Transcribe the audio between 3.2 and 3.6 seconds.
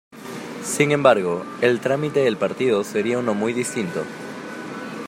muy